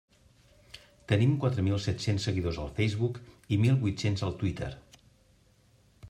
[1.11, 3.19] Tenim quatre mil set-cents seguidors al Facebook
[3.57, 4.71] i mil vuit-cents al Twitter.